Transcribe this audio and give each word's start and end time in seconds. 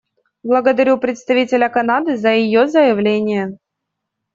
Благодарю 0.41 0.97
представителя 0.97 1.69
Канады 1.69 2.17
за 2.17 2.31
ее 2.31 2.67
заявление. 2.67 3.59